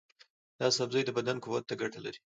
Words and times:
دا 0.59 0.67
سبزی 0.77 1.01
د 1.05 1.09
بدن 1.17 1.37
قوت 1.43 1.63
ته 1.69 1.73
ګټه 1.81 1.99
لري. 2.05 2.19